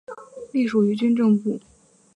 [0.51, 1.59] 隶属于军政部。